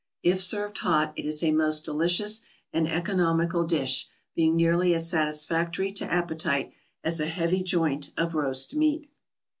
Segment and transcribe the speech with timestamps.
[0.23, 2.41] If served hot it is a most delicious
[2.73, 8.75] and economical dish, being nearly as satisfactory to appetite as a heavy joint of roast
[8.75, 9.11] meat.